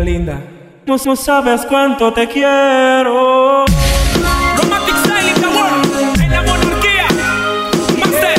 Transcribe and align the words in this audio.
niña 0.00 0.18
linda. 0.18 0.40
No, 0.86 0.96
no 1.04 1.16
sabes 1.16 1.66
cuánto 1.66 2.12
te 2.12 2.26
quiero. 2.28 3.64
Romantic 4.56 4.96
style 4.96 5.28
in 5.28 5.40
the 5.40 5.48
world. 5.48 6.20
En 6.20 6.30
la 6.30 6.42
monarquía. 6.42 7.06
Master. 7.98 8.38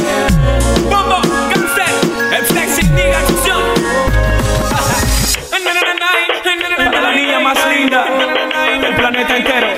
Bombo. 0.89 1.21
Gangster. 1.49 1.93
El 2.37 2.45
sexy 2.47 2.83
nigga 2.89 3.19
acción. 3.19 3.61
La 7.01 7.11
niña 7.13 7.39
más 7.39 7.57
linda 7.67 8.05
del 8.81 8.95
planeta 8.95 9.37
entero. 9.37 9.70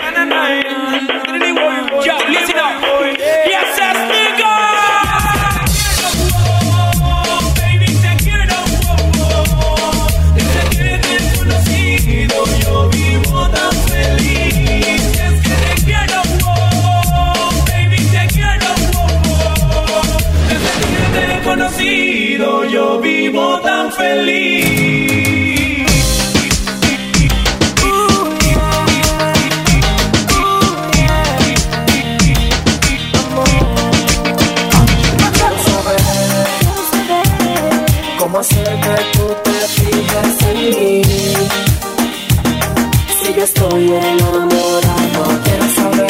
Si 43.24 43.34
yo 43.34 43.44
estoy 43.44 43.88
enamorado, 43.88 45.24
quiero 45.46 45.70
saber 45.76 46.08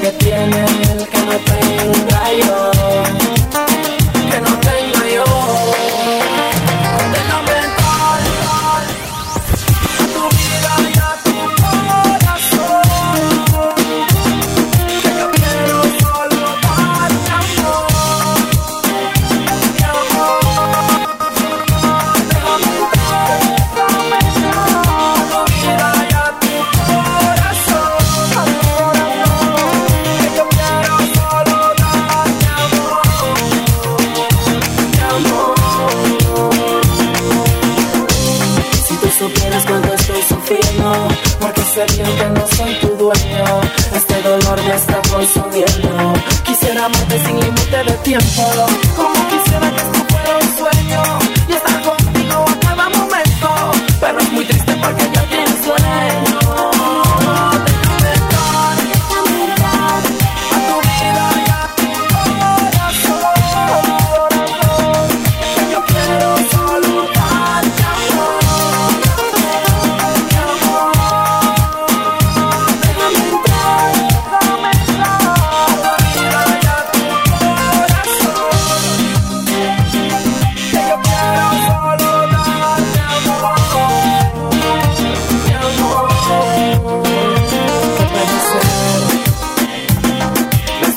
¿Qué 0.00 0.10
tiene 0.18 0.64
él 0.64 1.08
que 1.08 1.18
no 1.18 1.36
tenga 1.46 2.32
yo? 2.44 2.71
Que 42.16 42.26
no 42.30 42.46
soy 42.56 42.74
tu 42.80 42.88
dueño. 42.96 43.44
Este 43.94 44.22
dolor 44.22 44.62
me 44.62 44.74
está 44.74 45.00
consumiendo. 45.10 46.12
Quisiera 46.44 46.84
amarte 46.86 47.18
sin 47.24 47.40
límite 47.40 47.84
de 47.84 47.92
tiempo. 48.04 48.42
Como 48.96 49.28
quisiera 49.30 49.70
que 49.70 49.82
esto 49.82 50.04
fuera 50.08 50.38
un 50.38 50.56
sueño 50.58 51.31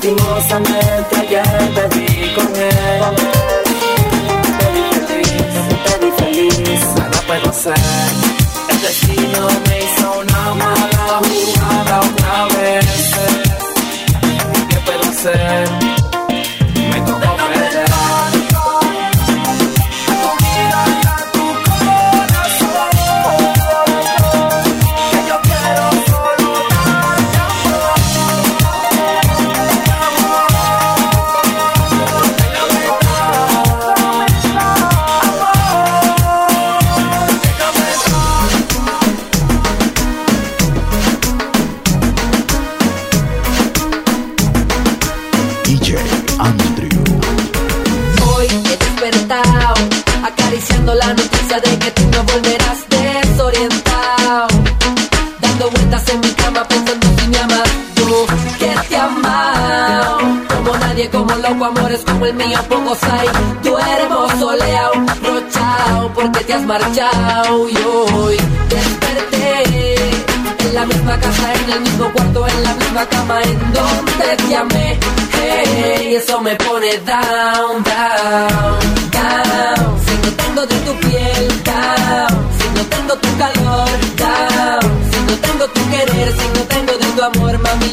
Lastimosamente 0.06 1.16
ayer 1.16 1.74
te 1.74 1.98
vi 1.98 2.34
con 2.36 2.56
él. 2.56 3.02
Te 4.60 4.72
vi 4.72 4.84
feliz, 5.08 5.54
te 5.84 6.06
vi 6.06 6.12
feliz. 6.12 6.82
Nada 6.96 7.22
puedo 7.26 7.50
hacer. 7.50 7.74
El 8.70 8.82
destino 8.82 9.48
me 9.68 9.80
hizo 9.80 10.20
una 10.20 10.54
mala 10.54 11.22
jugada 11.26 12.02
otra 12.02 12.46
vez. 12.56 13.12
¿Qué 14.70 14.78
puedo 14.86 15.10
hacer? 15.10 15.85
Despertado, 49.06 49.74
acariciando 50.24 50.96
la 50.96 51.14
noticia 51.14 51.60
de 51.60 51.80
que 51.80 51.92
tú 51.92 52.02
no 52.12 52.24
volverás 52.24 52.80
desorientado. 52.90 54.48
Dando 55.40 55.70
vueltas 55.70 56.10
en 56.10 56.20
mi 56.22 56.32
cama 56.32 56.64
pensando 56.68 57.08
si 57.20 57.28
me 57.28 57.38
amas 57.38 57.70
tú, 57.96 58.26
que 58.58 58.74
te 58.90 58.98
amado. 58.98 60.18
Como 60.48 60.78
nadie, 60.78 61.10
como 61.10 61.36
loco, 61.36 61.66
amores 61.66 62.02
como 62.06 62.26
el 62.26 62.34
mío, 62.34 62.60
pocos 62.68 63.04
hay. 63.04 63.28
Eres 63.66 64.40
soleado, 64.40 64.94
rochao, 65.22 66.12
porque 66.14 66.40
te 66.46 66.54
has 66.54 66.64
marchado. 66.64 67.70
Y 67.70 67.78
hoy 67.78 68.38
desperté 68.70 69.96
en 70.60 70.76
la 70.76 70.86
misma 70.86 71.20
casa, 71.20 71.54
en 71.54 71.72
el 71.74 71.82
mismo 71.82 72.12
cuarto, 72.12 72.48
en 72.48 72.64
la 72.64 72.74
misma 72.74 73.06
cama, 73.06 73.42
en 73.44 73.74
donde 73.74 74.38
te 74.48 74.56
amé. 74.56 75.00
Hey, 75.34 76.16
eso 76.16 76.42
me 76.42 76.56
pone 76.56 76.98
down, 77.06 77.84
down. 77.84 78.55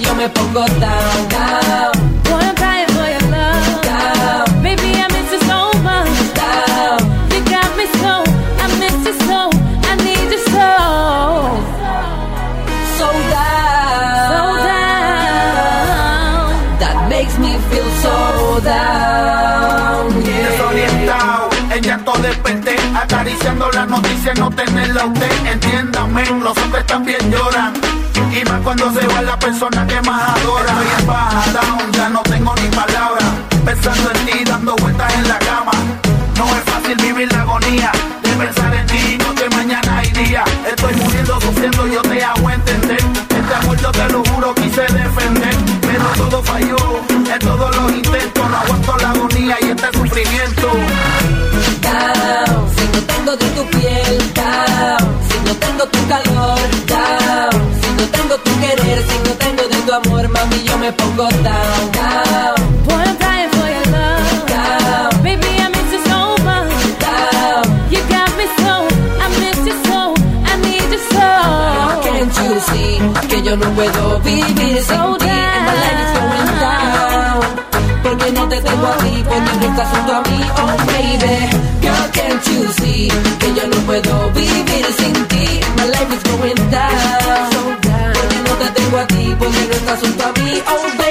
Yo 0.01 0.15
me 0.15 0.29
pongo 0.29 0.65
down, 0.81 1.29
down, 1.29 1.93
Boy, 2.25 2.41
I'm 2.49 2.55
crying 2.57 2.89
for 2.89 3.09
your 3.15 3.25
love. 3.31 3.83
down, 3.83 4.63
Baby, 4.63 4.91
I 4.97 5.07
miss 5.15 5.33
you 5.33 5.41
so 5.51 5.59
much. 5.83 6.17
down. 6.35 6.99
You 7.33 7.41
got 7.51 7.71
me 7.77 7.87
so, 8.03 8.13
I 8.63 8.67
miss 8.81 8.99
you 9.07 9.15
so, 9.29 9.41
I 9.91 9.93
need 10.07 10.29
you 10.35 10.41
so. 10.55 10.71
So 12.99 13.07
down, 13.35 14.29
So 14.31 14.39
down. 15.53 16.51
That 16.83 16.97
makes 17.09 17.35
me 17.39 17.53
feel 17.71 17.89
so 18.05 18.15
down, 18.65 20.05
yeah. 20.25 20.49
desorientado, 20.49 21.49
en 21.75 21.81
llanto 21.83 22.13
desperté, 22.23 22.77
acariciando 22.95 23.71
la 23.73 23.87
noticia, 23.87 24.35
no 24.35 24.51
tenerla 24.51 25.03
a 25.03 25.07
usted, 25.07 25.47
entiéndame, 25.53 26.25
los 26.41 26.57
hombres 26.59 26.87
también 26.87 27.21
lloran, 27.31 27.73
y 28.31 28.45
más 28.49 28.61
cuando 28.63 28.93
se 28.93 29.07
va 29.07 29.23
la 29.23 29.39
persona 29.39 29.87
que 29.87 30.01
más 30.03 30.39
adora, 30.39 30.73
estoy 30.73 31.01
en 31.01 31.07
baja 31.07 31.53
down, 31.53 31.93
ya 31.93 32.09
no 32.09 32.23
tengo 32.23 32.55
ni 32.57 32.69
palabras, 32.69 33.25
pensando 33.65 34.11
en 34.11 34.27
ti, 34.27 34.45
dando 34.45 34.77
vueltas 34.77 35.15
en 35.15 35.29
la 35.29 35.39
cama, 35.39 35.73
no 36.37 36.45
es 36.57 36.63
fácil 36.65 36.97
vivir 36.97 37.33
la 37.33 37.41
agonía, 37.43 37.93
de 38.23 38.31
pensar 38.31 38.75
en 38.75 38.87
ti, 38.87 39.19
noche, 39.19 39.49
mañana 39.51 40.03
y 40.05 40.11
día, 40.11 40.45
estoy 40.69 40.95
muriendo, 40.95 41.41
sufriendo, 41.41 41.87
yo 41.87 42.03
te 42.03 42.25
hago 42.25 42.51
entender, 42.51 43.01
este 43.29 43.55
amor 43.55 43.77
yo 43.81 43.93
te 43.93 44.09
lo 44.11 44.25
juro, 44.25 44.55
quise 44.55 44.83
defender, 44.83 45.57
pero 45.81 46.05
todo 46.17 46.43
falló, 46.43 46.77
en 47.11 47.39
todos 47.39 47.77
los 47.77 47.93
intentos, 47.93 48.51
no 48.51 48.57
aguanto 48.57 48.97
la 48.99 49.11
agonía 49.11 49.57
y 49.61 49.71
este 49.71 49.99
sufrimiento. 49.99 50.73
Yo 73.53 73.59
no 73.59 73.71
puedo 73.75 74.19
vivir 74.21 74.83
sin 74.83 75.19
ti? 75.19 75.29
And 75.29 75.65
my 75.67 75.75
life 75.83 76.01
is 76.05 76.13
going 76.19 76.53
down. 76.65 77.41
Porque 78.03 78.33
no 78.33 78.49
te 78.49 78.61
tengo 78.63 78.87
a 78.87 78.97
ti, 78.97 79.25
porque 79.29 79.53
no 79.61 79.67
estás 79.67 79.89
junto 79.93 80.13
a 80.15 80.23
mí, 80.23 80.41
oh 80.63 80.77
baby. 80.89 81.37
Girl, 81.83 82.11
can't 82.13 82.47
you 82.49 82.73
see 82.73 83.09
que 83.41 83.55
yo 83.55 83.67
no 83.69 83.77
puedo 83.89 84.31
vivir 84.31 84.87
sin 84.99 85.15
ti? 85.29 85.61
My 85.77 85.87
life 85.87 86.13
is 86.17 86.23
going 86.31 86.71
down. 86.71 87.51
Porque 88.17 88.39
no 88.49 88.55
te 88.61 88.69
tengo 88.81 88.99
a 88.99 89.07
ti, 89.07 89.37
porque 89.39 89.67
no 89.69 89.75
estás 89.75 90.01
junto 90.01 90.25
a 90.25 90.33
mí, 90.33 90.63
oh 90.69 90.83
baby. 90.97 91.02